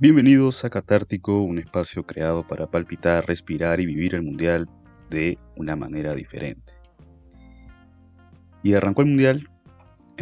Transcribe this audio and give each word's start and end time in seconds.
Bienvenidos 0.00 0.64
a 0.64 0.70
Catártico, 0.70 1.40
un 1.42 1.58
espacio 1.58 2.04
creado 2.04 2.44
para 2.44 2.66
palpitar, 2.66 3.26
respirar 3.26 3.78
y 3.78 3.86
vivir 3.86 4.16
el 4.16 4.22
Mundial 4.22 4.68
de 5.10 5.38
una 5.56 5.76
manera 5.76 6.14
diferente. 6.14 6.72
Y 8.64 8.74
arrancó 8.74 9.02
el 9.02 9.08
Mundial, 9.08 9.48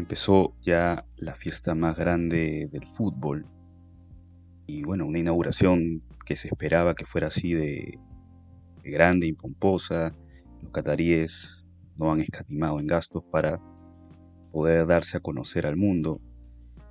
empezó 0.01 0.55
ya 0.63 1.05
la 1.17 1.35
fiesta 1.35 1.75
más 1.75 1.97
grande 1.97 2.69
del 2.71 2.87
fútbol. 2.87 3.47
Y 4.67 4.83
bueno, 4.83 5.07
una 5.07 5.19
inauguración 5.19 6.03
que 6.25 6.37
se 6.37 6.49
esperaba 6.49 6.95
que 6.95 7.07
fuera 7.07 7.29
así 7.29 7.55
de, 7.55 7.99
grande 8.83 9.27
y 9.27 9.33
pomposa. 9.33 10.13
Los 10.63 10.73
cataríes 10.73 11.65
no 11.97 12.13
han 12.13 12.21
escatimado 12.21 12.81
en 12.81 12.87
gastos 12.87 13.23
para 13.31 13.61
poder 14.53 14.87
darse 14.87 15.17
a 15.17 15.21
conocer 15.21 15.67
al 15.67 15.77
mundo 15.77 16.21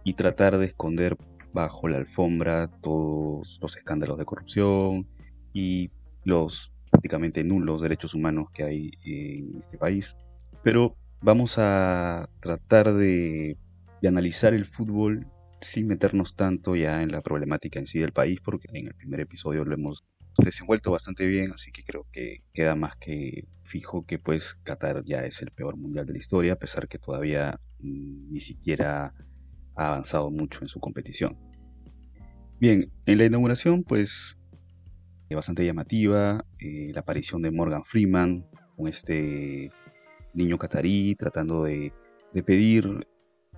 y 0.04 0.14
tratar 0.14 0.58
de 0.58 0.68
esconder 0.68 1.18
bajo 1.54 1.88
la 1.88 1.98
alfombra 1.98 2.68
todos 2.82 3.58
los 3.62 3.76
escándalos 3.76 4.18
de 4.18 4.26
corrupción 4.26 5.08
y 5.54 5.90
los 6.24 6.72
prácticamente 6.92 7.44
nulos 7.44 7.82
derechos 7.82 8.14
humanos 8.14 8.50
que 8.54 8.64
hay 8.64 8.92
en 9.04 9.58
este 9.60 9.78
país. 9.78 10.16
Pero 10.64 10.96
vamos 11.22 11.56
a 11.58 12.30
tratar 12.40 12.94
de, 12.94 13.58
analizar 14.08 14.54
el 14.54 14.66
fútbol 14.66 15.28
sin 15.60 15.88
meternos 15.88 16.36
tanto 16.36 16.76
ya 16.76 17.02
en 17.02 17.12
la 17.12 17.22
problemática 17.22 17.80
en 17.80 17.88
sí 17.88 18.00
del 18.00 18.14
país, 18.14 18.40
porque 18.44 18.68
en 18.72 18.88
el 18.88 18.94
primer 18.94 19.20
episodio 19.20 19.66
lo 19.66 19.74
hemos 19.74 20.06
desenvuelto 20.38 20.92
bastante 20.92 21.26
bien, 21.26 21.52
así 21.52 21.72
que 21.72 21.84
creo 21.84 22.06
que 22.12 22.44
queda 22.54 22.76
más 22.76 22.96
que 22.98 23.48
fijo 23.64 24.06
que 24.06 24.20
pues 24.20 24.56
Qatar 24.64 25.04
ya 25.04 25.26
es 25.26 25.42
el 25.42 25.52
peor 25.52 25.76
mundial 25.76 26.06
de 26.06 26.14
la 26.14 26.20
historia, 26.20 26.54
a 26.54 26.58
pesar 26.58 26.88
que 26.88 27.00
todavía 27.00 27.60
mm, 27.80 28.32
ni 28.32 28.40
siquiera 28.40 29.14
ha 29.76 29.88
avanzado 29.88 30.30
mucho 30.30 30.60
en 30.62 30.68
su 30.68 30.80
competición. 30.80 31.38
Bien, 32.60 32.92
en 33.06 33.18
la 33.18 33.26
inauguración, 33.26 33.84
pues, 33.84 34.40
bastante 35.30 35.66
llamativa, 35.66 36.46
eh, 36.60 36.92
la 36.94 37.02
aparición 37.02 37.42
de 37.42 37.52
Morgan 37.52 37.84
Freeman, 37.84 38.48
con 38.76 38.88
este 38.88 39.72
niño 40.38 40.58
catarí, 40.58 41.16
tratando 41.16 41.64
de, 41.64 41.92
pedir 42.46 43.08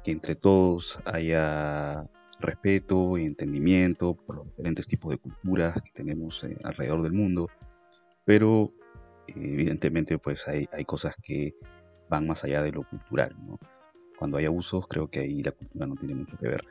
que 0.03 0.11
entre 0.11 0.35
todos 0.35 0.99
haya 1.03 2.07
respeto 2.39 3.17
y 3.17 3.25
entendimiento 3.25 4.15
por 4.15 4.37
los 4.37 4.45
diferentes 4.45 4.87
tipos 4.87 5.11
de 5.11 5.17
culturas 5.17 5.81
que 5.81 5.91
tenemos 5.93 6.45
eh, 6.45 6.57
alrededor 6.63 7.03
del 7.03 7.11
mundo, 7.11 7.49
pero 8.23 8.71
evidentemente 9.27 10.17
pues 10.17 10.47
hay, 10.47 10.69
hay, 10.71 10.85
cosas 10.85 11.15
que 11.21 11.55
van 12.09 12.25
más 12.25 12.45
allá 12.45 12.61
de 12.61 12.71
lo 12.71 12.83
cultural. 12.83 13.35
¿no? 13.45 13.59
Cuando 14.17 14.37
hay 14.37 14.45
abusos 14.45 14.87
creo 14.87 15.09
que 15.09 15.19
ahí 15.19 15.43
la 15.43 15.51
cultura 15.51 15.85
no 15.85 15.95
tiene 15.95 16.15
mucho 16.15 16.37
que 16.37 16.47
ver 16.47 16.63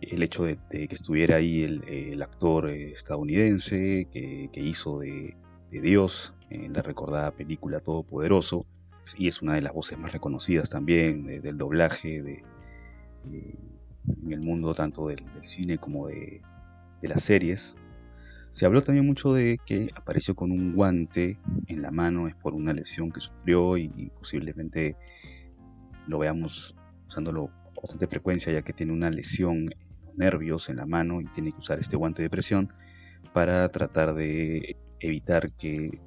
el 0.00 0.22
hecho 0.22 0.44
de, 0.44 0.58
que 0.70 0.94
estuviera 0.94 1.36
ahí 1.36 1.62
el, 1.64 2.22
actor 2.22 2.70
eh, 2.70 2.92
estadounidense 2.92 4.06
que, 4.12 4.50
hizo 4.54 5.00
de, 5.00 5.36
Dios 5.70 6.34
en 6.50 6.72
la 6.72 6.82
recordada 6.82 7.30
película 7.32 7.80
Todopoderoso, 7.80 8.66
y 9.16 9.28
es 9.28 9.42
una 9.42 9.54
de 9.54 9.62
las 9.62 9.72
voces 9.72 9.98
más 9.98 10.12
reconocidas 10.12 10.68
también 10.70 11.26
del 11.42 11.56
doblaje 11.56 12.22
de, 12.22 12.44
en 13.24 14.32
el 14.32 14.40
mundo 14.40 14.74
tanto 14.74 15.08
del, 15.08 15.24
cine 15.42 15.78
como 15.78 16.08
de, 16.08 16.42
las 17.02 17.22
series. 17.22 17.76
Se 18.52 18.66
habló 18.66 18.82
también 18.82 19.06
mucho 19.06 19.32
de 19.32 19.58
que 19.64 19.90
apareció 19.94 20.34
con 20.34 20.50
un 20.50 20.74
guante 20.74 21.38
en 21.66 21.82
la 21.82 21.90
mano, 21.90 22.26
es 22.26 22.34
por 22.34 22.54
una 22.54 22.72
lesión 22.72 23.12
que 23.12 23.20
sufrió 23.20 23.76
y, 23.76 23.92
y 23.96 24.10
posiblemente 24.10 24.96
lo 26.06 26.18
veamos 26.18 26.74
usándolo 27.08 27.50
con 27.64 27.74
bastante 27.82 28.06
frecuencia 28.08 28.52
ya 28.52 28.62
que 28.62 28.72
tiene 28.72 28.92
una 28.92 29.10
lesión 29.10 29.70
nervios 30.16 30.68
en 30.68 30.76
la 30.76 30.86
mano 30.86 31.20
y 31.20 31.26
tiene 31.26 31.52
que 31.52 31.58
usar 31.58 31.78
este 31.78 31.96
guante 31.96 32.22
de 32.22 32.30
presión 32.30 32.72
para 33.32 33.68
tratar 33.70 34.14
de 34.14 34.76
evitar 35.00 35.52
que 35.52 36.00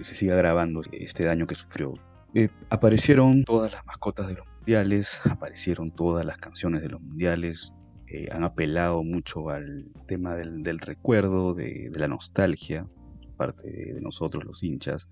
se 0.00 0.14
siga 0.14 0.36
grabando 0.36 0.82
este 0.92 1.24
daño 1.24 1.46
que 1.46 1.54
sufrió. 1.54 1.94
Eh, 2.34 2.48
aparecieron 2.70 3.44
todas 3.44 3.72
las 3.72 3.84
mascotas 3.86 4.28
de 4.28 4.34
los 4.34 4.46
mundiales, 4.46 5.20
aparecieron 5.24 5.90
todas 5.90 6.24
las 6.24 6.38
canciones 6.38 6.82
de 6.82 6.88
los 6.88 7.00
mundiales, 7.00 7.72
eh, 8.08 8.28
han 8.30 8.44
apelado 8.44 9.02
mucho 9.02 9.50
al 9.50 9.86
tema 10.06 10.34
del, 10.36 10.78
recuerdo, 10.78 11.54
de, 11.54 11.90
la 11.94 12.08
nostalgia, 12.08 12.86
parte 13.36 13.70
de, 13.70 14.00
nosotros 14.00 14.44
los 14.44 14.62
hinchas, 14.62 15.08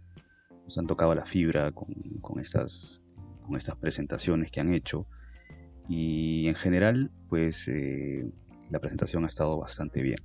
nos 0.65 0.79
han 0.79 0.87
tocado 0.87 1.15
la 1.15 1.25
fibra 1.25 1.73
con, 1.73 2.41
estas, 2.41 3.03
con 3.43 3.57
estas 3.57 3.77
presentaciones 3.77 4.51
que 4.51 4.61
han 4.61 4.73
hecho 4.73 5.07
y 5.89 6.49
en 6.49 6.55
general 6.55 7.11
pues 7.29 7.69
eh, 7.69 8.25
la 8.71 8.79
presentación 8.79 9.25
ha 9.25 9.27
estado 9.27 9.59
bastante 9.59 10.01
bien 10.01 10.17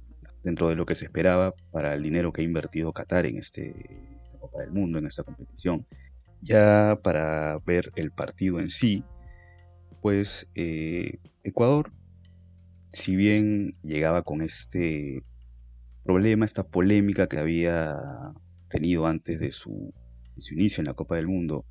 dentro 0.44 0.70
de 0.70 0.76
lo 0.76 0.86
que 0.86 0.96
se 0.96 1.06
esperaba 1.06 1.54
para 1.72 1.94
el 1.94 2.04
dinero 2.04 2.32
que 2.32 2.42
ha 2.42 2.46
invertido 2.46 2.94
Qatar 2.94 3.26
en 3.26 3.38
este, 3.38 3.74
Copa 4.40 4.62
del 4.62 4.72
Mundo, 4.72 5.00
en 5.00 5.08
esta 5.08 5.24
competición. 5.24 5.86
Ya 6.42 7.00
para 7.04 7.60
ver 7.66 7.92
el 7.96 8.12
partido 8.12 8.60
en 8.60 8.70
sí, 8.70 9.04
pues 10.02 10.50
eh, 10.56 11.20
Ecuador, 11.44 11.92
si 12.92 13.16
bien 13.16 13.76
llegaba 13.84 14.24
con 14.24 14.42
este 14.42 15.24
problema, 16.04 16.46
esta 16.46 16.64
polémica 16.64 17.28
que 17.28 17.38
había 17.38 18.34
tenido 18.70 19.06
antes 19.06 19.40
de 19.40 19.52
su, 19.52 19.94
inicio 20.52 20.82
en 20.82 20.88
la 20.88 20.94
Copa 20.94 21.18
del 21.18 21.28
Mundo 21.28 21.66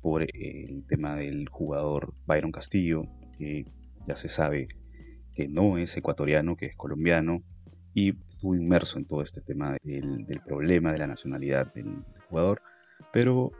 por 0.00 0.22
el 0.22 0.84
tema 0.86 1.16
del 1.16 1.48
jugador 1.48 2.14
Byron 2.26 2.52
Castillo, 2.52 3.04
que 3.36 3.64
ya 4.06 4.16
se 4.16 4.28
sabe 4.28 4.68
que 5.34 5.48
no 5.48 5.78
es 5.78 5.96
ecuatoriano, 5.96 6.56
que 6.56 6.66
es 6.66 6.76
colombiano, 6.76 7.42
y 7.92 8.16
estuvo 8.30 8.54
inmerso 8.54 8.98
en 8.98 9.06
todo 9.06 9.22
este 9.22 9.40
tema 9.40 9.76
del, 9.82 10.40
problema 10.46 10.92
de 10.92 10.98
la 10.98 11.06
nacionalidad 11.06 11.72
del, 11.74 12.04
jugador, 12.28 12.62
pero 13.12 13.52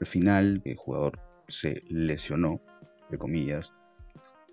al 0.00 0.06
final 0.06 0.62
el 0.64 0.76
jugador 0.76 1.20
se 1.48 1.82
lesionó, 1.88 2.60
de 3.10 3.18
comillas, 3.18 3.72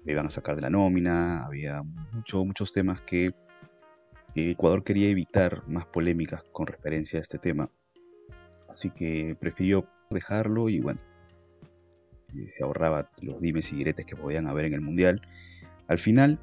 le 0.05 0.11
iban 0.11 0.27
a 0.27 0.29
sacar 0.29 0.55
de 0.55 0.61
la 0.61 0.69
nómina, 0.69 1.45
había 1.45 1.81
mucho, 2.11 2.43
muchos 2.45 2.71
temas 2.71 3.01
que 3.01 3.33
Ecuador 4.35 4.83
quería 4.83 5.09
evitar 5.09 5.67
más 5.67 5.85
polémicas 5.85 6.43
con 6.51 6.67
referencia 6.67 7.19
a 7.19 7.21
este 7.21 7.37
tema, 7.37 7.69
así 8.69 8.89
que 8.89 9.35
prefirió 9.39 9.87
dejarlo 10.09 10.69
y 10.69 10.79
bueno, 10.79 10.99
se 12.51 12.63
ahorraba 12.63 13.09
los 13.21 13.39
dimes 13.41 13.71
y 13.73 13.77
diretes 13.77 14.05
que 14.05 14.15
podían 14.15 14.47
haber 14.47 14.65
en 14.65 14.73
el 14.73 14.81
Mundial. 14.81 15.21
Al 15.87 15.99
final, 15.99 16.39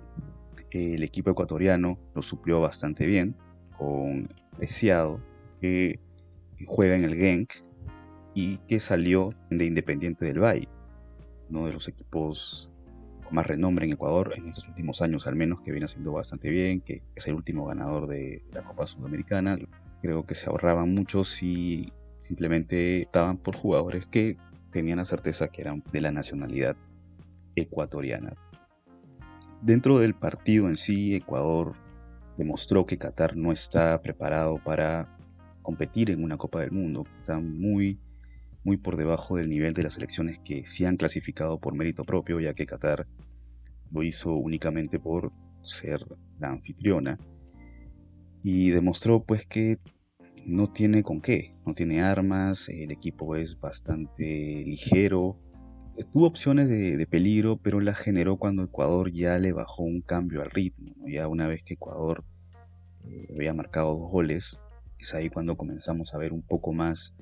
el 0.70 1.02
equipo 1.02 1.30
ecuatoriano 1.30 1.98
lo 2.14 2.22
suplió 2.22 2.60
bastante 2.60 3.06
bien 3.06 3.34
con 3.76 4.32
Preciado, 4.56 5.20
que 5.60 5.98
juega 6.66 6.94
en 6.94 7.04
el 7.04 7.16
Genk 7.16 7.50
y 8.34 8.58
que 8.58 8.80
salió 8.80 9.34
de 9.50 9.66
Independiente 9.66 10.24
del 10.24 10.42
Valle, 10.42 10.68
uno 11.48 11.66
de 11.66 11.72
los 11.72 11.88
equipos 11.88 12.70
con 13.24 13.34
más 13.34 13.46
renombre 13.46 13.86
en 13.86 13.92
Ecuador 13.92 14.32
en 14.36 14.48
estos 14.48 14.68
últimos 14.68 15.02
años 15.02 15.26
al 15.26 15.36
menos, 15.36 15.60
que 15.62 15.70
viene 15.70 15.86
haciendo 15.86 16.12
bastante 16.12 16.48
bien, 16.48 16.80
que 16.80 17.02
es 17.14 17.26
el 17.26 17.34
último 17.34 17.66
ganador 17.66 18.06
de 18.06 18.42
la 18.52 18.62
Copa 18.62 18.86
Sudamericana. 18.86 19.58
Creo 20.02 20.24
que 20.26 20.34
se 20.34 20.48
ahorraban 20.48 20.94
mucho 20.94 21.24
si 21.24 21.92
simplemente 22.22 23.02
estaban 23.02 23.36
por 23.36 23.56
jugadores 23.56 24.06
que 24.06 24.36
tenían 24.70 24.98
la 24.98 25.04
certeza 25.04 25.48
que 25.48 25.62
eran 25.62 25.82
de 25.92 26.00
la 26.00 26.12
nacionalidad 26.12 26.76
ecuatoriana. 27.56 28.34
Dentro 29.62 29.98
del 29.98 30.14
partido 30.14 30.68
en 30.68 30.76
sí, 30.76 31.14
Ecuador 31.14 31.74
demostró 32.38 32.86
que 32.86 32.96
Qatar 32.96 33.36
no 33.36 33.52
está 33.52 34.00
preparado 34.00 34.58
para 34.64 35.18
competir 35.62 36.10
en 36.10 36.24
una 36.24 36.38
Copa 36.38 36.60
del 36.60 36.72
Mundo. 36.72 37.04
Está 37.20 37.38
muy, 37.38 37.98
muy 38.64 38.76
por 38.76 38.96
debajo 38.96 39.36
del 39.36 39.48
nivel 39.48 39.74
de 39.74 39.84
las 39.84 39.94
selecciones 39.94 40.40
que 40.44 40.66
sí 40.66 40.84
han 40.84 40.96
clasificado 40.96 41.58
por 41.58 41.74
mérito 41.74 42.04
propio, 42.04 42.40
ya 42.40 42.54
que 42.54 42.66
Qatar 42.66 43.06
lo 43.90 44.02
hizo 44.02 44.34
únicamente 44.34 44.98
por 44.98 45.32
ser 45.62 46.04
la 46.38 46.50
anfitriona. 46.50 47.18
Y 48.42 48.70
demostró 48.70 49.22
pues 49.22 49.46
que 49.46 49.78
no 50.46 50.70
tiene 50.70 51.02
con 51.02 51.20
qué, 51.20 51.54
no 51.66 51.74
tiene 51.74 52.02
armas, 52.02 52.68
el 52.68 52.90
equipo 52.90 53.36
es 53.36 53.58
bastante 53.60 54.24
ligero, 54.64 55.38
tuvo 56.12 56.26
opciones 56.26 56.68
de, 56.68 57.06
peligro, 57.06 57.58
pero 57.58 57.80
las 57.80 57.98
generó 57.98 58.36
cuando 58.36 58.64
Ecuador 58.64 59.12
ya 59.12 59.38
le 59.38 59.52
bajó 59.52 59.82
un 59.82 60.00
cambio 60.00 60.42
al 60.42 60.50
ritmo, 60.50 60.94
ya 61.06 61.28
una 61.28 61.46
vez 61.46 61.62
que 61.62 61.74
Ecuador 61.74 62.24
eh, 63.04 63.28
había 63.34 63.52
marcado 63.52 63.96
dos 63.98 64.10
goles, 64.10 64.58
es 64.98 65.14
ahí 65.14 65.28
cuando 65.28 65.56
comenzamos 65.56 66.14
a 66.14 66.18
ver 66.18 66.32
un 66.32 66.42
poco 66.42 66.72
más 66.72 67.14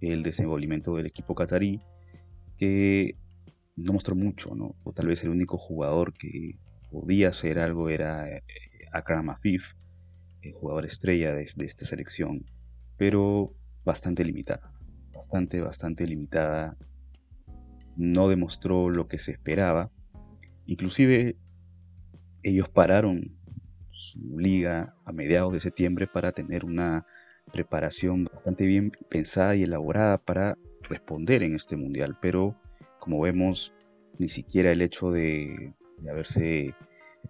el 0.00 0.22
desenvolvimiento 0.22 0.94
del 0.96 1.06
equipo 1.06 1.34
catarí, 1.34 1.80
que 2.56 3.16
no 3.76 3.92
mostró 3.92 4.14
mucho, 4.14 4.54
¿no? 4.54 4.74
o 4.84 4.92
tal 4.92 5.06
vez 5.06 5.22
el 5.22 5.30
único 5.30 5.56
jugador 5.56 6.12
que 6.12 6.58
podía 6.90 7.28
hacer 7.28 7.58
algo 7.58 7.88
era 7.88 8.28
eh, 8.28 8.42
Akram 8.92 9.30
Afif, 9.30 9.74
el 10.42 10.52
jugador 10.52 10.86
estrella 10.86 11.32
de, 11.32 11.48
de 11.54 11.66
esta 11.66 11.84
selección, 11.84 12.44
pero 12.96 13.54
bastante 13.84 14.24
limitada, 14.24 14.72
bastante, 15.12 15.60
bastante 15.60 16.06
limitada. 16.06 16.76
No 17.96 18.28
demostró 18.28 18.90
lo 18.90 19.08
que 19.08 19.18
se 19.18 19.32
esperaba. 19.32 19.90
Inclusive 20.66 21.36
ellos 22.42 22.68
pararon 22.68 23.36
su 23.90 24.38
liga 24.38 24.94
a 25.04 25.12
mediados 25.12 25.52
de 25.52 25.60
septiembre 25.60 26.06
para 26.06 26.32
tener 26.32 26.64
una 26.64 27.04
preparación 27.48 28.24
bastante 28.24 28.66
bien 28.66 28.92
pensada 29.08 29.56
y 29.56 29.62
elaborada 29.62 30.18
para 30.18 30.56
responder 30.82 31.42
en 31.42 31.54
este 31.54 31.76
mundial, 31.76 32.16
pero 32.20 32.56
como 32.98 33.20
vemos, 33.20 33.72
ni 34.18 34.28
siquiera 34.28 34.70
el 34.70 34.82
hecho 34.82 35.10
de, 35.10 35.74
haberse 36.08 36.74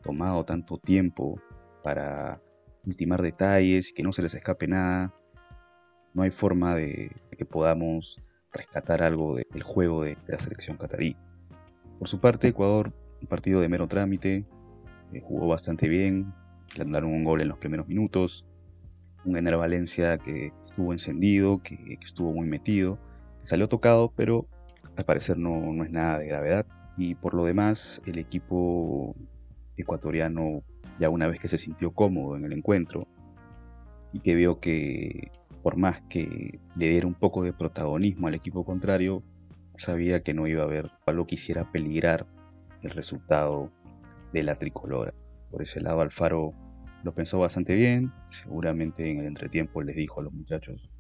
tomado 0.03 0.45
tanto 0.45 0.79
tiempo 0.79 1.41
para 1.83 2.41
ultimar 2.85 3.23
detalles 3.23 3.91
y 3.91 3.95
que 3.95 4.03
no 4.03 4.13
se 4.13 4.23
les 4.23 4.35
escape 4.35 4.67
nada, 4.67 5.15
no 6.15 6.23
hay 6.23 6.31
forma 6.31 6.75
de, 6.75 7.11
que 7.37 7.45
podamos 7.45 8.23
rescatar 8.53 9.03
algo 9.03 9.37
del 9.37 9.63
juego 9.63 10.03
de, 10.03 10.17
la 10.27 10.39
selección 10.39 10.77
catarí. 10.77 11.17
Por 11.99 12.09
su 12.09 12.21
parte, 12.21 12.49
Ecuador, 12.49 12.93
un 13.21 13.29
partido 13.29 13.61
de 13.61 13.69
mero 13.69 13.87
trámite, 13.89 14.47
eh, 15.13 15.21
jugó 15.21 15.49
bastante 15.49 15.89
bien, 15.89 16.33
le 16.75 16.83
andaron 16.83 17.13
un 17.13 17.25
gol 17.25 17.41
en 17.41 17.49
los 17.49 17.59
primeros 17.59 17.89
minutos, 17.89 18.47
un 19.25 19.37
Ener 19.37 19.57
Valencia 19.57 20.19
que 20.19 20.53
estuvo 20.63 20.93
encendido, 20.93 21.59
que, 21.59 21.99
estuvo 22.03 22.33
muy 22.33 22.47
metido, 22.47 22.99
salió 23.43 23.69
tocado, 23.69 24.13
pero 24.17 24.47
al 24.97 25.05
parecer 25.05 25.39
no, 25.39 25.73
no 25.73 25.85
es 25.85 25.91
nada 25.91 26.19
de 26.19 26.27
gravedad. 26.27 26.67
Y 26.97 27.15
por 27.15 27.35
lo 27.35 27.45
demás, 27.45 28.03
el 28.07 28.19
equipo 28.19 29.15
ecuatoriano, 29.77 30.63
ya 30.99 31.11
una 31.11 31.29
vez 31.29 31.39
que 31.39 31.49
se 31.49 31.59
sintió 31.59 31.93
cómodo 31.93 32.37
en 32.37 32.45
el 32.45 32.53
encuentro 32.53 33.07
y 34.13 34.21
que 34.21 34.35
vio 34.35 34.59
que 34.59 35.31
por 35.63 35.77
más 35.77 36.01
que 36.09 36.61
le 36.77 36.89
diera 36.89 37.07
un 37.07 37.15
poco 37.15 37.43
de 37.43 37.53
protagonismo 37.53 38.29
al 38.29 38.35
equipo 38.35 38.65
contrario, 38.65 39.23
sabía 39.77 40.23
que 40.23 40.35
no 40.35 40.47
iba 40.47 40.63
a 40.63 40.67
haber 40.67 40.91
algo 41.07 41.27
que 41.27 41.37
quisiera 41.37 41.71
peligrar 41.71 42.27
el 42.83 42.91
resultado 42.91 43.71
de 44.33 44.43
la 44.43 44.55
tricolora. 44.55 45.15
Por 45.51 45.63
ese 45.63 45.81
lado, 45.81 46.01
Alfaro 46.01 46.53
lo 47.03 47.15
pensó 47.15 47.39
bastante 47.39 47.75
bien. 47.75 48.13
Seguramente 48.27 49.11
en 49.11 49.19
el 49.21 49.27
entretiempo 49.27 49.83
les 49.83 49.97
dijo 49.97 50.21
a 50.21 50.25
los 50.25 50.33
muchachos, 50.33 50.91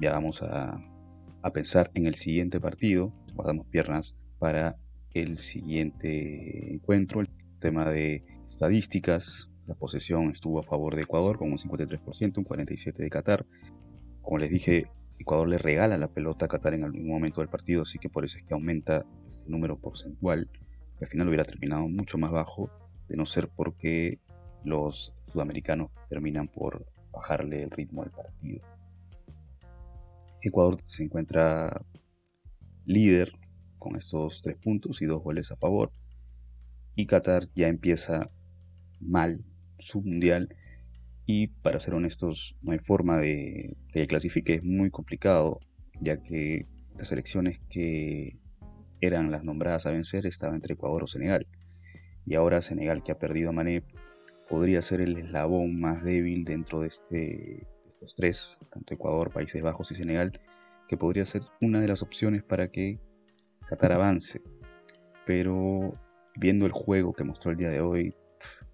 ya 0.00 0.12
vamos 0.12 0.42
a, 0.42 0.80
pensar 1.52 1.90
en 1.94 2.06
el 2.06 2.14
siguiente 2.14 2.60
partido. 2.60 3.12
Guardamos 3.34 3.66
piernas 3.66 4.14
para 4.38 4.76
el 5.12 5.38
siguiente 5.38 6.72
encuentro. 6.72 7.20
El 7.20 7.28
tema 7.58 7.84
de 7.86 8.24
estadísticas, 8.48 9.50
la 9.66 9.74
posesión 9.74 10.30
estuvo 10.30 10.60
a 10.60 10.62
favor 10.62 10.94
de 10.94 11.02
Ecuador 11.02 11.38
con 11.38 11.50
un 11.50 11.58
53%, 11.58 12.38
un 12.38 12.44
47% 12.44 12.96
de 12.96 13.10
Qatar. 13.10 13.46
Como 14.20 14.38
les 14.38 14.50
dije, 14.50 14.86
Ecuador 15.18 15.48
le 15.48 15.58
regala 15.58 15.98
la 15.98 16.08
pelota 16.08 16.44
a 16.46 16.48
Qatar 16.48 16.74
en 16.74 16.84
algún 16.84 17.08
momento 17.08 17.40
del 17.40 17.50
partido, 17.50 17.82
así 17.82 17.98
que 17.98 18.08
por 18.08 18.24
eso 18.24 18.38
es 18.38 18.44
que 18.44 18.54
aumenta 18.54 19.04
este 19.28 19.50
número 19.50 19.78
porcentual. 19.78 20.48
al 21.00 21.08
final 21.08 21.26
hubiera 21.26 21.44
terminado 21.44 21.88
mucho 21.88 22.18
más 22.18 22.30
bajo, 22.30 22.70
de 23.08 23.16
no 23.16 23.26
ser 23.26 23.48
porque 23.48 24.20
los 24.64 25.14
sudamericanos 25.32 25.90
terminan 26.08 26.48
por 26.48 26.86
bajarle 27.12 27.62
el 27.62 27.70
ritmo 27.70 28.02
al 28.02 28.10
partido. 28.10 28.60
Ecuador 30.42 30.78
se 30.86 31.04
encuentra 31.04 31.84
líder 32.84 33.32
con 33.78 33.96
estos 33.96 34.42
tres 34.42 34.56
puntos 34.58 35.02
y 35.02 35.06
dos 35.06 35.22
goles 35.22 35.50
a 35.52 35.56
favor. 35.56 35.90
Y 36.94 37.06
Qatar 37.06 37.48
ya 37.54 37.68
empieza 37.68 38.30
mal 39.00 39.44
su 39.78 40.02
mundial. 40.02 40.54
Y 41.26 41.48
para 41.48 41.80
ser 41.80 41.94
honestos, 41.94 42.56
no 42.62 42.72
hay 42.72 42.78
forma 42.78 43.18
de, 43.18 43.76
que 43.92 44.06
clasifique. 44.06 44.54
Es 44.54 44.64
muy 44.64 44.90
complicado, 44.90 45.60
ya 46.00 46.22
que 46.22 46.66
las 46.96 47.12
elecciones 47.12 47.60
que 47.70 48.38
eran 49.00 49.30
las 49.30 49.44
nombradas 49.44 49.86
a 49.86 49.90
vencer 49.90 50.26
estaban 50.26 50.56
entre 50.56 50.74
Ecuador 50.74 51.04
o 51.04 51.06
Senegal. 51.06 51.46
Y 52.26 52.34
ahora 52.34 52.62
Senegal, 52.62 53.02
que 53.02 53.12
ha 53.12 53.18
perdido 53.18 53.50
a 53.50 53.52
Mané, 53.52 53.82
podría 54.52 54.82
ser 54.82 55.00
el 55.00 55.16
eslabón 55.16 55.80
más 55.80 56.04
débil 56.04 56.44
dentro 56.44 56.80
de, 56.80 56.88
este, 56.88 57.66
estos 57.88 58.14
tres, 58.14 58.58
tanto 58.70 58.92
Ecuador, 58.92 59.30
Países 59.30 59.62
Bajos 59.62 59.90
y 59.92 59.94
Senegal, 59.94 60.38
que 60.88 60.98
podría 60.98 61.24
ser 61.24 61.40
una 61.62 61.80
de 61.80 61.88
las 61.88 62.02
opciones 62.02 62.42
para 62.42 62.70
que 62.70 63.00
Qatar 63.66 63.92
avance. 63.92 64.42
Pero 65.24 65.98
viendo 66.36 66.66
el 66.66 66.72
juego 66.72 67.14
que 67.14 67.24
mostró 67.24 67.50
el 67.50 67.56
día 67.56 67.70
de 67.70 67.80
hoy, 67.80 68.14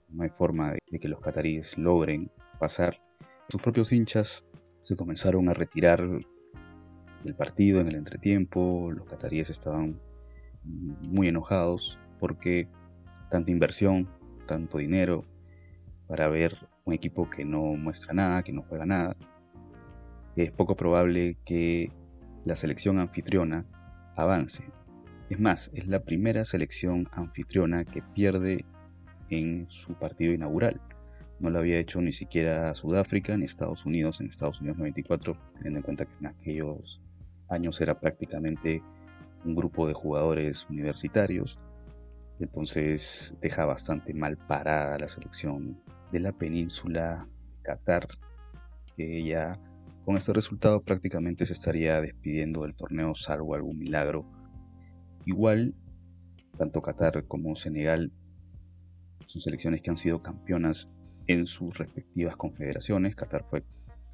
no 0.08 0.24
hay 0.24 0.30
forma 0.30 0.72
de, 0.72 0.98
que 0.98 1.06
los 1.06 1.20
cataríes 1.20 1.78
logren 1.78 2.28
pasar. 2.58 3.00
Sus 3.48 3.62
propios 3.62 3.92
hinchas 3.92 4.44
se 4.82 4.96
comenzaron 4.96 5.48
a 5.48 5.54
retirar 5.54 6.02
del 7.22 7.36
partido 7.36 7.80
en 7.80 7.86
el 7.86 7.94
entretiempo, 7.94 8.90
los 8.90 9.06
cataríes 9.06 9.48
estaban 9.48 10.00
muy 10.64 11.28
enojados 11.28 12.00
porque 12.18 12.68
tanta 13.30 13.52
inversión, 13.52 14.08
tanto 14.48 14.78
dinero, 14.78 15.24
para 16.08 16.28
ver 16.28 16.56
un 16.84 16.94
equipo 16.94 17.28
que 17.30 17.44
no 17.44 17.60
muestra 17.74 18.14
nada, 18.14 18.42
que 18.42 18.52
no 18.52 18.62
juega 18.62 18.86
nada. 18.86 19.16
Es 20.36 20.50
poco 20.50 20.74
probable 20.74 21.36
que 21.44 21.92
la 22.44 22.56
selección 22.56 22.98
anfitriona 22.98 23.66
avance. 24.16 24.64
Es 25.28 25.38
más, 25.38 25.70
es 25.74 25.86
la 25.86 26.00
primera 26.00 26.44
selección 26.44 27.06
anfitriona 27.12 27.84
que 27.84 28.02
pierde 28.02 28.64
en 29.28 29.66
su 29.68 29.94
partido 29.94 30.32
inaugural. 30.32 30.80
No 31.38 31.50
lo 31.50 31.58
había 31.58 31.78
hecho 31.78 32.00
ni 32.00 32.12
siquiera 32.12 32.74
Sudáfrica 32.74 33.36
ni 33.36 33.44
Estados 33.44 33.84
Unidos 33.84 34.20
en 34.20 34.28
Estados 34.28 34.60
Unidos 34.60 34.78
94, 34.78 35.36
teniendo 35.56 35.78
en 35.78 35.82
cuenta 35.82 36.06
que 36.06 36.16
en 36.20 36.26
aquellos 36.26 37.02
años 37.48 37.80
era 37.80 38.00
prácticamente 38.00 38.82
un 39.44 39.54
grupo 39.54 39.86
de 39.86 39.92
jugadores 39.92 40.66
universitarios. 40.70 41.60
Entonces 42.40 43.36
deja 43.40 43.66
bastante 43.66 44.14
mal 44.14 44.36
parada 44.36 44.98
la 44.98 45.08
selección 45.08 45.80
de 46.12 46.20
la 46.20 46.32
península 46.32 47.28
Qatar, 47.62 48.08
que 48.96 49.24
ya 49.24 49.52
con 50.04 50.16
este 50.16 50.32
resultado 50.32 50.82
prácticamente 50.82 51.44
se 51.44 51.52
estaría 51.52 52.00
despidiendo 52.00 52.62
del 52.62 52.74
torneo 52.74 53.14
salvo 53.14 53.54
algún 53.54 53.78
milagro. 53.78 54.24
Igual, 55.26 55.74
tanto 56.56 56.80
Qatar 56.80 57.26
como 57.26 57.54
Senegal 57.56 58.10
son 59.26 59.42
selecciones 59.42 59.82
que 59.82 59.90
han 59.90 59.98
sido 59.98 60.22
campeonas 60.22 60.88
en 61.26 61.46
sus 61.46 61.76
respectivas 61.76 62.36
confederaciones. 62.36 63.14
Qatar 63.14 63.44
fue 63.44 63.64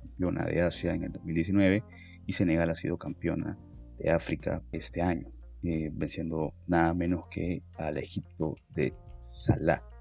campeona 0.01 0.45
de 0.45 0.63
Asia 0.63 0.95
en 0.95 1.05
el 1.05 1.13
2019 1.13 1.85
y 2.27 2.33
Senegal 2.33 2.71
ha 2.71 2.75
sido 2.75 2.99
campeona 2.99 3.57
de 3.99 4.11
África 4.11 4.63
este 4.73 5.01
año, 5.01 5.29
eh, 5.63 5.91
venciendo 5.93 6.55
nada 6.67 6.93
menos 6.95 7.27
que 7.31 7.63
al 7.79 7.99
Egipto 7.99 8.57
de 8.71 8.95
Salah. 9.23 9.94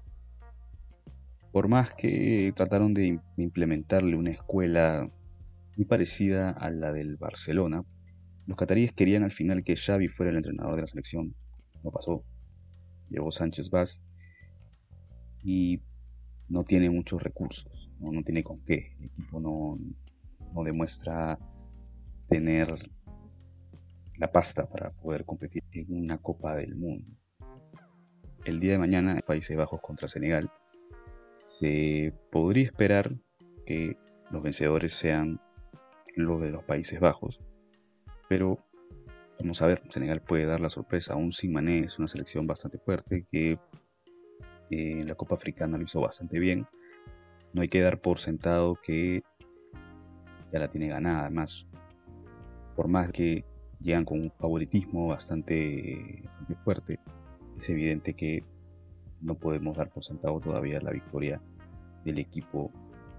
Por 1.54 1.68
más 1.68 1.94
que 1.94 2.52
trataron 2.56 2.94
de 2.94 3.20
implementarle 3.36 4.16
una 4.16 4.32
escuela 4.32 5.08
muy 5.76 5.86
parecida 5.86 6.50
a 6.50 6.68
la 6.72 6.92
del 6.92 7.16
Barcelona, 7.16 7.84
los 8.48 8.56
cataríes 8.58 8.90
querían 8.90 9.22
al 9.22 9.30
final 9.30 9.62
que 9.62 9.76
Xavi 9.76 10.08
fuera 10.08 10.32
el 10.32 10.38
entrenador 10.38 10.74
de 10.74 10.80
la 10.80 10.88
selección. 10.88 11.32
No 11.84 11.92
pasó. 11.92 12.24
Llegó 13.08 13.30
Sánchez 13.30 13.70
Vaz 13.70 14.02
y 15.44 15.80
no 16.48 16.64
tiene 16.64 16.90
muchos 16.90 17.22
recursos, 17.22 17.88
no, 18.00 18.20
tiene 18.24 18.42
con 18.42 18.58
qué. 18.64 18.96
El 18.98 19.04
equipo 19.04 19.38
no, 19.38 19.78
no 20.52 20.64
demuestra 20.64 21.38
tener 22.28 22.90
la 24.16 24.32
pasta 24.32 24.68
para 24.68 24.90
poder 24.90 25.24
competir 25.24 25.62
en 25.70 25.86
una 26.02 26.18
Copa 26.18 26.56
del 26.56 26.74
Mundo. 26.74 27.16
El 28.44 28.58
día 28.58 28.72
de 28.72 28.78
mañana, 28.78 29.20
Países 29.24 29.56
Bajos 29.56 29.80
contra 29.80 30.08
Senegal 30.08 30.50
se 31.54 32.12
podría 32.32 32.64
esperar 32.64 33.14
que 33.64 33.96
los 34.32 34.42
vencedores 34.42 34.92
sean 34.92 35.40
los 36.16 36.42
de 36.42 36.50
los 36.50 36.64
Países 36.64 36.98
Bajos, 36.98 37.38
pero 38.28 38.58
vamos 39.38 39.62
a 39.62 39.68
ver, 39.68 39.80
Senegal 39.88 40.20
puede 40.20 40.46
dar 40.46 40.60
la 40.60 40.68
sorpresa, 40.68 41.12
aún 41.12 41.30
sin 41.30 41.52
Mané 41.52 41.78
es 41.78 41.96
una 42.00 42.08
selección 42.08 42.48
bastante 42.48 42.78
fuerte 42.78 43.28
que 43.30 43.52
eh, 43.52 43.58
en 44.70 45.06
la 45.06 45.14
Copa 45.14 45.36
Africana 45.36 45.78
lo 45.78 45.84
hizo 45.84 46.00
bastante 46.00 46.40
bien. 46.40 46.66
No 47.52 47.62
hay 47.62 47.68
que 47.68 47.80
dar 47.80 48.00
por 48.00 48.18
sentado 48.18 48.74
que 48.74 49.22
ya 50.52 50.58
la 50.58 50.68
tiene 50.68 50.88
ganada, 50.88 51.20
además, 51.20 51.68
por 52.74 52.88
más 52.88 53.12
que 53.12 53.44
llegan 53.78 54.04
con 54.04 54.20
un 54.20 54.32
favoritismo 54.32 55.06
bastante 55.06 56.24
fuerte, 56.64 56.98
es 57.56 57.70
evidente 57.70 58.14
que 58.14 58.42
no 59.20 59.34
podemos 59.34 59.76
dar 59.76 59.90
por 59.90 60.04
sentado 60.04 60.40
todavía 60.40 60.80
la 60.80 60.90
victoria 60.90 61.40
del 62.04 62.18
equipo 62.18 62.70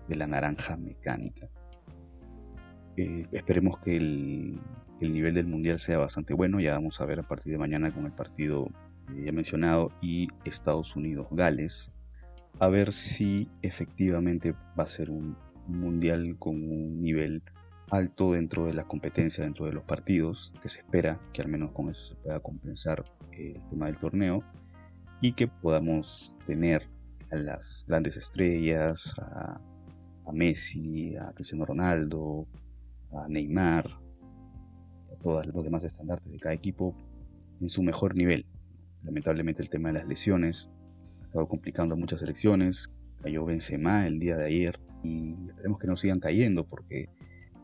de 0.08 0.16
la 0.16 0.28
naranja 0.28 0.78
mecánica. 0.78 1.50
Eh, 2.98 3.28
esperemos 3.32 3.80
que 3.80 3.98
el, 3.98 4.60
nivel 5.00 5.34
del 5.34 5.48
mundial 5.48 5.80
sea 5.80 5.98
bastante 5.98 6.34
bueno. 6.34 6.60
Ya 6.60 6.74
vamos 6.74 7.02
a 7.02 7.06
ver 7.06 7.20
a 7.20 7.24
partir 7.28 7.52
de 7.52 7.58
mañana 7.58 7.94
con 7.94 8.06
el 8.06 8.12
partido 8.12 8.70
ya 9.24 9.32
mencionado, 9.32 9.92
y 10.02 10.30
Estados 10.46 10.96
Unidos-Gales, 10.96 11.92
a 12.60 12.68
ver 12.70 12.92
si 12.92 13.48
efectivamente 13.62 14.54
va 14.78 14.84
a 14.84 14.88
ser 14.88 15.12
un 15.12 15.38
mundial 15.68 16.38
con 16.40 16.56
un 16.56 17.02
nivel 17.02 17.44
alto 17.92 18.32
dentro 18.32 18.66
de 18.66 18.74
la 18.74 18.86
competencia, 18.86 19.44
dentro 19.44 19.68
de 19.68 19.74
los 19.74 19.84
partidos, 19.84 20.54
que 20.62 20.70
se 20.70 20.80
espera 20.80 21.20
que 21.34 21.42
al 21.44 21.50
menos 21.50 21.72
con 21.72 21.90
eso 21.90 22.04
se 22.04 22.16
pueda 22.16 22.40
compensar 22.40 23.06
el 23.32 23.62
tema 23.70 23.86
del 23.88 23.98
torneo 23.98 24.44
y 25.22 25.34
que 25.34 25.48
podamos 25.48 26.36
tener 26.46 26.88
a 27.32 27.36
las 27.36 27.86
grandes 27.88 28.18
estrellas, 28.18 29.14
a, 29.20 29.60
Messi, 30.34 31.16
a 31.16 31.32
Cristiano 31.34 31.66
Ronaldo, 31.66 32.48
a 33.12 33.28
Neymar, 33.28 33.86
a 33.88 35.16
todos 35.22 35.46
los 35.46 35.64
demás 35.64 35.84
estandartes 35.84 36.32
de 36.32 36.40
cada 36.40 36.56
equipo 36.56 36.96
en 37.62 37.70
su 37.70 37.84
mejor 37.84 38.18
nivel. 38.18 38.46
Lamentablemente 39.04 39.62
el 39.62 39.70
tema 39.70 39.90
de 39.90 40.00
las 40.00 40.08
lesiones 40.08 40.72
ha 41.22 41.26
estado 41.26 41.48
complicando 41.48 41.96
muchas 41.96 42.20
selecciones. 42.20 42.90
Cayó 43.22 43.46
Benzema 43.46 44.08
el 44.08 44.20
día 44.20 44.36
de 44.36 44.46
ayer 44.46 44.80
y 45.04 45.36
esperemos 45.48 45.80
que 45.80 45.88
no 45.88 45.96
sigan 45.96 46.20
cayendo 46.20 46.66
porque 46.66 47.08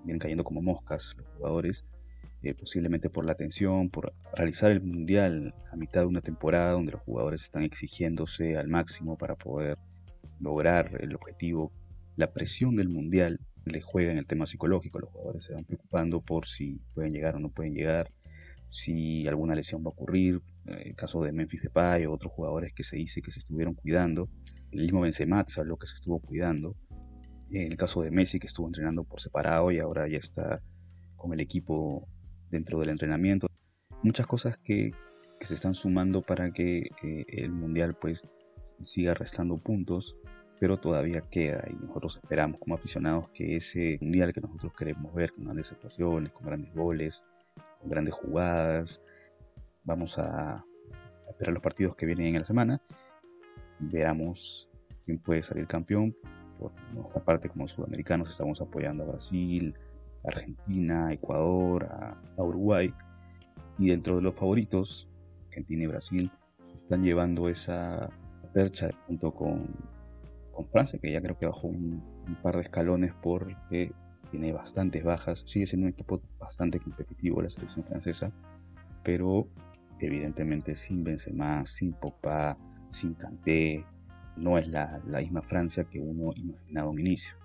vienen 0.03 0.19
cayendo 0.19 0.43
como 0.43 0.61
moscas 0.61 1.15
los 1.17 1.27
jugadores, 1.37 1.85
eh, 2.43 2.53
posiblemente 2.53 3.09
por 3.09 3.25
la 3.25 3.35
tensión, 3.35 3.89
por 3.89 4.13
realizar 4.33 4.71
el 4.71 4.81
mundial 4.81 5.53
a 5.71 5.75
mitad 5.75 6.01
de 6.01 6.07
una 6.07 6.21
temporada 6.21 6.71
donde 6.71 6.91
los 6.91 7.01
jugadores 7.01 7.43
están 7.43 7.63
exigiéndose 7.63 8.57
al 8.57 8.67
máximo 8.67 9.17
para 9.17 9.35
poder 9.35 9.77
lograr 10.39 10.97
el 11.01 11.13
objetivo. 11.15 11.71
La 12.15 12.31
presión 12.33 12.75
del 12.75 12.89
mundial 12.89 13.39
le 13.65 13.81
juega 13.81 14.11
en 14.11 14.17
el 14.17 14.25
tema 14.25 14.47
psicológico, 14.47 14.99
los 14.99 15.11
jugadores 15.11 15.45
se 15.45 15.53
van 15.53 15.65
preocupando 15.65 16.21
por 16.21 16.47
si 16.47 16.81
pueden 16.93 17.13
llegar 17.13 17.35
o 17.35 17.39
no 17.39 17.49
pueden 17.49 17.73
llegar, 17.73 18.11
si 18.71 19.27
alguna 19.27 19.53
lesión 19.53 19.83
va 19.83 19.87
a 19.87 19.89
ocurrir, 19.89 20.41
eh, 20.65 20.83
el 20.85 20.95
caso 20.95 21.21
de 21.21 21.31
Memphis 21.31 21.61
Depay 21.61 22.05
o 22.05 22.13
otros 22.13 22.31
jugadores 22.31 22.73
que 22.73 22.83
se 22.83 22.95
dice 22.95 23.21
que 23.21 23.31
se 23.31 23.39
estuvieron 23.39 23.75
cuidando, 23.75 24.29
el 24.71 24.81
mismo 24.81 25.01
Benzema 25.01 25.45
lo 25.65 25.77
que 25.77 25.87
se 25.87 25.95
estuvo 25.95 26.19
cuidando, 26.19 26.75
el 27.51 27.75
caso 27.77 28.01
de 28.01 28.11
Messi, 28.11 28.39
que 28.39 28.47
estuvo 28.47 28.67
entrenando 28.67 29.03
por 29.03 29.21
separado 29.21 29.71
y 29.71 29.79
ahora 29.79 30.07
ya 30.07 30.17
está 30.17 30.61
con 31.17 31.33
el 31.33 31.41
equipo 31.41 32.07
dentro 32.51 32.79
del 32.79 32.89
entrenamiento. 32.89 33.47
Muchas 34.03 34.27
cosas 34.27 34.57
que, 34.57 34.93
se 35.39 35.55
están 35.55 35.73
sumando 35.73 36.21
para 36.21 36.51
que 36.51 36.91
eh, 37.01 37.25
el 37.27 37.51
Mundial 37.51 37.97
pues 37.99 38.21
siga 38.83 39.15
restando 39.15 39.57
puntos, 39.57 40.15
pero 40.59 40.77
todavía 40.77 41.21
queda 41.31 41.63
y 41.67 41.73
nosotros 41.83 42.19
esperamos 42.21 42.59
como 42.59 42.75
aficionados 42.75 43.29
que 43.29 43.55
ese 43.55 43.97
Mundial 44.01 44.33
que 44.33 44.41
nosotros 44.41 44.71
queremos 44.77 45.11
ver 45.15 45.33
con 45.33 45.45
grandes 45.45 45.71
actuaciones, 45.71 46.31
con 46.31 46.45
grandes 46.45 46.71
goles, 46.75 47.23
con 47.79 47.89
grandes 47.89 48.13
jugadas, 48.13 49.01
vamos 49.83 50.19
a 50.19 50.63
esperar 51.27 51.53
los 51.53 51.63
partidos 51.63 51.95
que 51.95 52.05
vienen 52.05 52.27
en 52.27 52.41
la 52.41 52.45
semana, 52.45 52.79
veamos 53.79 54.69
quién 55.05 55.17
puede 55.17 55.41
salir 55.41 55.65
campeón, 55.65 56.15
por 56.59 56.71
nuestra 56.93 57.23
parte 57.23 57.49
como 57.49 57.67
sudamericanos 57.67 58.29
estamos 58.29 58.61
apoyando 58.61 59.03
a 59.03 59.07
Brasil, 59.07 59.75
Argentina, 60.23 61.11
Ecuador, 61.11 61.87
Uruguay. 62.37 62.93
Y 63.77 63.89
dentro 63.89 64.17
de 64.17 64.21
los 64.21 64.35
favoritos, 64.35 65.09
Argentina 65.47 65.83
y 65.83 65.87
Brasil 65.87 66.31
se 66.63 66.77
están 66.77 67.03
llevando 67.03 67.49
esa 67.49 68.09
percha 68.53 68.89
junto 69.07 69.33
con, 69.33 69.67
con 70.51 70.67
Francia, 70.67 70.99
que 70.99 71.11
ya 71.11 71.21
creo 71.21 71.37
que 71.37 71.45
bajó 71.45 71.67
un, 71.67 72.03
par 72.41 72.55
de 72.55 72.61
escalones 72.61 73.13
porque 73.21 73.91
tiene 74.29 74.53
bastantes 74.53 75.03
bajas. 75.03 75.43
Sigue 75.45 75.65
siendo 75.65 75.87
un 75.87 75.93
equipo 75.93 76.21
bastante 76.39 76.79
competitivo 76.79 77.41
la 77.41 77.49
selección 77.49 77.85
francesa, 77.85 78.31
pero 79.03 79.47
evidentemente 79.99 80.75
sin 80.75 81.03
Benzema, 81.03 81.65
sin 81.65 81.93
Pogba, 81.93 82.57
sin 82.89 83.13
Kanté, 83.15 83.85
no 84.35 84.57
es 84.57 84.67
la, 84.67 85.01
misma 85.05 85.41
Francia 85.41 85.83
que 85.83 85.99
uno 85.99 86.31
imaginaba 86.35 86.89
un 86.89 86.99
inicio. 86.99 87.35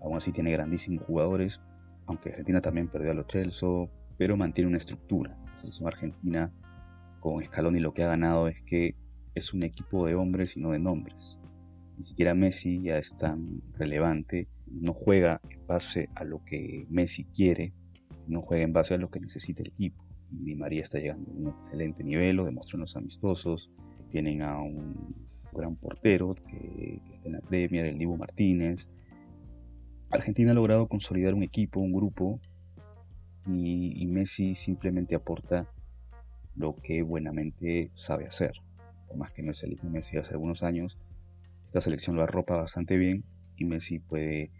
Aún 0.00 0.16
así 0.16 0.32
tiene 0.32 0.52
grandísimos 0.52 1.04
jugadores, 1.04 1.60
aunque 2.08 2.30
Argentina 2.30 2.60
también 2.60 2.88
perdió 2.88 3.12
a 3.12 3.14
los 3.14 3.26
Chelsea, 3.28 3.68
pero 4.16 4.36
mantiene 4.36 4.68
una 4.68 4.78
estructura. 4.78 5.38
Selección 5.60 5.86
argentina 5.86 6.52
con 7.20 7.42
Scaloni 7.42 7.80
lo 7.80 7.94
que 7.94 8.02
ha 8.02 8.08
ganado 8.08 8.48
es 8.48 8.62
que 8.62 8.96
es 9.34 9.54
un 9.54 9.62
equipo 9.62 10.06
de 10.06 10.14
hombres 10.14 10.56
y 10.56 10.60
no 10.60 10.72
de 10.72 10.78
nombres. 10.78 11.38
Ni 11.96 12.04
siquiera 12.04 12.34
Messi 12.34 12.80
ya 12.82 12.98
es 12.98 13.16
tan 13.16 13.60
relevante, 13.76 14.48
no 14.66 14.92
juega 14.92 15.40
en 15.50 15.66
base 15.66 16.08
a 16.14 16.24
lo 16.24 16.44
que 16.44 16.86
Messi 16.88 17.24
quiere, 17.24 17.72
no 18.26 18.40
juega 18.42 18.64
en 18.64 18.72
base 18.72 18.94
a 18.94 18.98
lo 18.98 19.10
que 19.10 19.20
necesita 19.20 19.62
el 19.62 19.68
equipo. 19.68 20.04
Y 20.30 20.44
Di 20.44 20.54
María 20.54 20.82
está 20.82 20.98
llegando 20.98 21.30
a 21.30 21.34
un 21.34 21.48
excelente 21.48 22.04
nivel, 22.04 22.36
lo 22.36 22.44
demostró 22.44 22.76
en 22.76 22.82
los 22.82 22.96
amistosos. 22.96 23.70
Tienen 24.10 24.42
a 24.42 24.60
un 24.60 25.14
gran 25.52 25.76
portero 25.76 26.34
que, 26.34 27.02
está 27.14 27.28
en 27.28 27.34
la 27.34 27.40
Premier, 27.40 27.86
el 27.86 27.98
Divo 27.98 28.16
Martínez. 28.16 28.88
Argentina 30.10 30.52
ha 30.52 30.54
logrado 30.54 30.88
consolidar 30.88 31.34
un 31.34 31.42
equipo, 31.42 31.80
un 31.80 31.92
grupo, 31.92 32.40
y, 33.46 34.06
Messi 34.06 34.54
simplemente 34.54 35.14
aporta 35.14 35.70
lo 36.54 36.76
que 36.76 37.02
buenamente 37.02 37.90
sabe 37.94 38.26
hacer. 38.26 38.52
Por 39.06 39.16
más 39.16 39.32
que 39.32 39.42
no 39.42 39.52
es 39.52 39.62
el 39.62 39.70
mismo 39.70 39.90
Messi 39.90 40.18
hace 40.18 40.32
algunos 40.32 40.62
años, 40.62 40.98
esta 41.66 41.80
selección 41.80 42.16
lo 42.16 42.22
arropa 42.22 42.56
bastante 42.56 42.96
bien 42.96 43.24
y 43.56 43.64
Messi 43.64 44.00
puede 44.00 44.50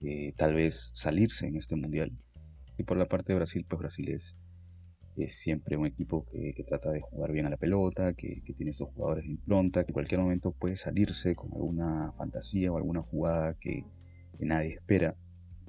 eh, 0.00 0.32
tal 0.36 0.54
vez 0.54 0.90
salirse 0.94 1.46
en 1.46 1.56
este 1.56 1.74
mundial. 1.74 2.12
Y 2.76 2.84
por 2.84 2.96
la 2.96 3.06
parte 3.06 3.32
de 3.32 3.38
Brasil, 3.38 3.64
pues 3.68 3.80
Brasil 3.80 4.10
es 4.10 4.36
siempre 5.26 5.76
un 5.76 5.86
equipo 5.86 6.26
que, 6.30 6.54
trata 6.64 6.90
de 6.90 7.00
jugar 7.00 7.32
bien 7.32 7.46
a 7.46 7.50
la 7.50 7.56
pelota, 7.56 8.12
que, 8.12 8.40
tiene 8.56 8.70
estos 8.70 8.90
jugadores 8.90 9.24
de 9.24 9.30
impronta, 9.30 9.84
que 9.84 9.90
en 9.90 9.94
cualquier 9.94 10.20
momento 10.20 10.52
puede 10.52 10.76
salirse 10.76 11.34
con 11.34 11.52
alguna 11.52 12.12
fantasía 12.16 12.70
o 12.70 12.76
alguna 12.76 13.02
jugada 13.02 13.54
que, 13.54 13.84
nadie 14.46 14.74
espera, 14.74 15.14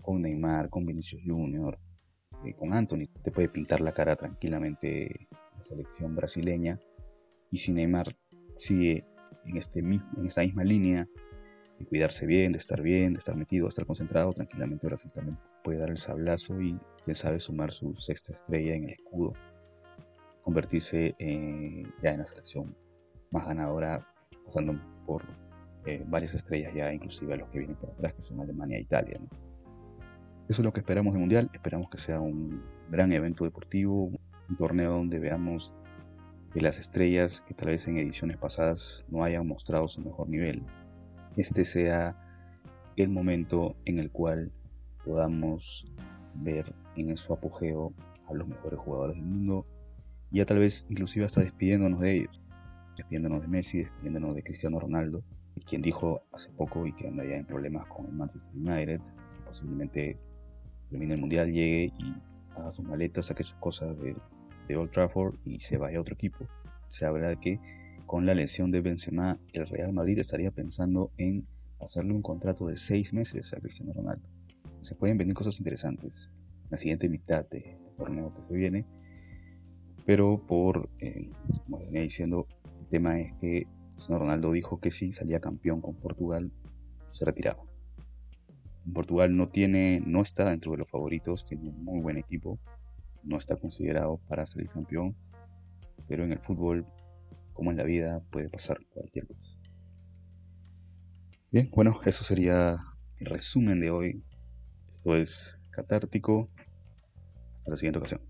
con 0.02 0.22
Neymar, 0.22 0.70
con 0.70 0.86
Vinicius 0.86 1.22
Junior, 1.26 1.80
eh, 2.46 2.54
con 2.54 2.74
Anthony, 2.74 3.08
te 3.24 3.32
puede 3.32 3.50
pintar 3.50 3.82
la 3.82 3.94
cara 3.94 4.16
tranquilamente 4.16 5.28
la 5.58 5.66
selección 5.66 6.16
brasileña, 6.16 6.80
y 7.52 7.58
si 7.58 7.72
Neymar 7.72 8.16
sigue 8.58 9.06
en, 9.46 9.58
este, 9.58 9.80
en 9.80 10.26
esta 10.26 10.42
misma 10.42 10.64
línea, 10.64 11.08
de 11.80 11.86
cuidarse 11.86 12.26
bien, 12.26 12.52
de 12.52 12.60
estar 12.60 12.82
bien, 12.82 13.14
de 13.14 13.20
estar 13.20 13.36
metido, 13.36 13.66
de 13.66 13.70
estar 13.70 13.86
concentrado, 13.86 14.34
tranquilamente 14.34 14.86
Brasil 14.86 15.12
también 15.14 15.38
puede 15.64 15.80
dar 15.80 15.90
el 15.90 15.98
sablazo 15.98 16.62
y 16.62 16.78
quién 17.06 17.16
sabe 17.16 17.40
sumar 17.40 17.72
su 17.72 17.96
sexta 17.96 18.34
estrella 18.34 18.76
en 18.76 18.84
el 18.84 18.92
escudo, 18.92 19.34
convertirse 20.42 21.16
eh, 21.18 21.84
ya 22.04 22.12
en 22.12 22.20
la 22.20 22.28
selección 22.28 22.76
más 23.32 23.48
ganadora, 23.48 24.06
pasando 24.46 24.74
por 25.06 25.24
eh, 25.86 26.04
varias 26.08 26.36
estrellas 26.36 26.74
ya, 26.74 26.92
inclusive 26.94 27.38
los 27.38 27.50
que 27.50 27.60
vienen 27.60 27.78
por 27.78 27.90
atrás, 27.90 28.14
que 28.14 28.24
son 28.24 28.40
Alemania 28.40 28.78
e 28.78 28.82
Italia. 28.82 29.20
Eso 30.48 30.62
es 30.62 30.66
lo 30.66 30.74
que 30.74 30.80
esperamos 30.80 31.14
del 31.14 31.22
Mundial, 31.22 31.50
esperamos 31.54 31.90
que 31.90 31.98
sea 31.98 32.20
un 32.20 32.64
gran 32.90 33.12
evento 33.12 33.44
deportivo, 33.44 34.06
un 34.50 34.58
torneo 34.58 34.92
donde 34.94 35.20
veamos 35.20 35.74
que 36.52 36.62
las 36.62 36.80
estrellas 36.80 37.42
que 37.42 37.54
tal 37.54 37.70
vez 37.70 37.88
en 37.88 37.98
ediciones 37.98 38.38
pasadas 38.38 39.06
no 39.10 39.24
hayan 39.24 39.48
mostrado 39.48 39.88
su 39.88 40.02
mejor 40.02 40.28
nivel, 40.28 40.64
este 41.38 41.66
sea 41.66 42.18
el 42.96 43.10
momento 43.10 43.76
en 43.86 44.00
el 44.00 44.12
cual 44.12 44.52
podamos 45.06 45.92
ver 46.34 46.74
en 46.96 47.16
su 47.16 47.34
apogeo 47.34 47.94
a 48.28 48.34
los 48.34 48.48
mejores 48.48 48.80
jugadores 48.80 49.16
del 49.16 49.26
mundo, 49.26 49.66
ya 50.32 50.46
tal 50.46 50.60
vez 50.60 50.86
inclusive 50.90 51.26
hasta 51.26 51.42
despidiéndonos 51.42 52.00
de 52.00 52.18
ellos, 52.18 52.42
despidiéndonos 52.98 53.42
de 53.42 53.48
Messi, 53.48 53.78
despidiéndonos 53.80 54.36
de 54.36 54.44
Cristiano 54.44 54.80
Ronaldo, 54.80 55.24
quien 55.60 55.82
dijo 55.82 56.22
hace 56.32 56.50
poco 56.52 56.86
y 56.86 56.94
que 56.94 57.08
anda 57.08 57.24
ya 57.24 57.36
en 57.36 57.46
problemas 57.46 57.88
con 57.88 58.06
el 58.06 58.14
Manchester 58.14 58.56
United, 58.56 59.02
posiblemente 59.46 60.18
termine 60.90 61.14
el 61.16 61.20
mundial, 61.20 61.52
llegue 61.52 61.92
y 61.98 62.16
haga 62.56 62.72
sus 62.74 62.86
maletas, 62.86 63.28
saque 63.28 63.44
sus 63.44 63.58
cosas 63.58 63.98
de, 64.00 64.16
de 64.68 64.76
Old 64.76 64.92
Trafford 64.92 65.36
y 65.46 65.60
se 65.60 65.78
vaya 65.78 65.98
a 65.98 66.02
otro 66.02 66.16
equipo. 66.16 66.48
Se 66.88 67.06
habla 67.06 67.36
que 67.40 67.60
con 68.06 68.26
la 68.26 68.34
lesión 68.34 68.72
de 68.72 68.82
Benzema, 68.82 69.40
el 69.54 69.68
Real 69.68 69.94
Madrid 69.94 70.18
estaría 70.20 70.52
pensando 70.52 71.12
en 71.18 71.46
hacerle 71.80 72.14
un 72.14 72.22
contrato 72.22 72.68
de 72.68 72.76
seis 72.76 73.14
meses 73.14 73.54
a 73.54 73.60
Cristiano 73.60 73.94
Ronaldo. 73.94 74.28
Se 74.82 74.96
pueden 74.96 75.18
venir 75.18 75.36
cosas 75.36 75.60
interesantes 75.60 76.32
la 76.70 76.78
siguiente 76.78 77.10
mitad 77.10 77.46
del 77.50 77.78
torneo 77.98 78.34
que 78.34 78.42
se 78.48 78.54
viene, 78.54 78.86
pero 80.06 80.46
por, 80.46 80.90
eh, 81.00 81.30
como 81.66 81.80
venía 81.80 82.02
diciendo, 82.02 82.48
el 82.80 82.88
tema 82.88 83.20
es 83.20 83.34
que 83.34 83.68
Cristiano 84.00 84.20
Ronaldo 84.20 84.54
dijo 84.54 84.80
que 84.80 84.92
si 84.92 85.12
salía 85.12 85.42
campeón 85.42 85.82
con 85.82 85.94
Portugal, 85.94 86.54
se 87.12 87.26
retiraba. 87.26 87.62
Portugal 88.94 89.36
no 89.36 89.50
tiene, 89.50 90.02
no 90.06 90.22
está 90.22 90.50
dentro 90.50 90.72
de 90.72 90.78
los 90.78 90.90
favoritos, 90.90 91.44
tiene 91.44 91.68
un 91.68 91.84
muy 91.84 92.00
buen 92.00 92.18
equipo, 92.18 92.58
no 93.24 93.38
está 93.38 93.58
considerado 93.58 94.18
para 94.30 94.46
salir 94.46 94.70
campeón, 94.70 95.18
pero 96.08 96.24
en 96.24 96.32
el 96.32 96.40
fútbol 96.40 96.86
como 97.52 97.72
en 97.72 97.78
la 97.78 97.84
vida 97.84 98.22
puede 98.32 98.48
pasar 98.48 98.80
cualquier 98.94 99.28
cosa. 99.28 99.58
Bien, 101.52 101.70
bueno, 101.70 102.00
eso 102.06 102.24
sería 102.24 102.78
el 103.18 103.26
resumen 103.26 103.82
de 103.82 103.92
hoy. 103.92 104.24
Esto 104.94 105.18
es 105.18 105.60
catártico. 105.72 106.50
Hasta 107.58 107.72
la 107.72 107.76
siguiente 107.76 108.00
ocasión. 108.00 108.29